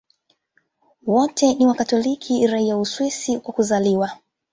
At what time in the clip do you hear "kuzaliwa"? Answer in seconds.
3.53-4.11